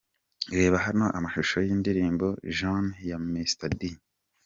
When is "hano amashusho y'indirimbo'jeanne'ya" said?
0.85-3.17